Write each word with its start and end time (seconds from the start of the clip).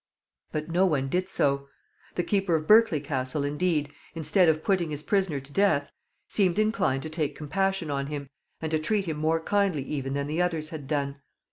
But 0.51 0.67
no 0.67 0.87
one 0.87 1.09
did 1.09 1.29
so. 1.29 1.67
The 2.15 2.23
keeper 2.23 2.55
of 2.55 2.65
Berkeley 2.65 2.99
Castle, 2.99 3.43
indeed, 3.43 3.91
instead 4.15 4.49
of 4.49 4.63
putting 4.63 4.89
his 4.89 5.03
prisoner 5.03 5.39
to 5.39 5.53
death, 5.53 5.91
seemed 6.27 6.57
inclined 6.57 7.03
to 7.03 7.09
take 7.11 7.35
compassion 7.37 7.91
on 7.91 8.07
him, 8.07 8.27
and 8.59 8.71
to 8.71 8.79
treat 8.79 9.05
him 9.05 9.17
more 9.17 9.39
kindly 9.39 9.83
even 9.83 10.13
than 10.15 10.25
the 10.25 10.41
others 10.41 10.69
had 10.69 10.87
done. 10.87 11.21